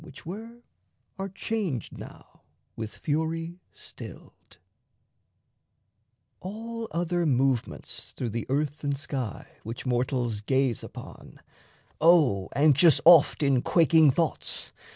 [0.03, 0.63] Which were,
[1.19, 2.41] are changed now,
[2.75, 4.57] with fury stilled;
[6.39, 11.39] All other movements through the earth and sky Which mortals gaze upon
[12.01, 14.71] (O anxious oft In quaking thoughts!)